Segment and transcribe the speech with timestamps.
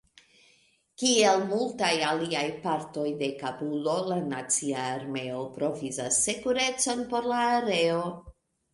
[1.01, 8.05] Kiel multaj aliaj partoj de Kabulo, la nacia armeo provizas sekurecon por la areo.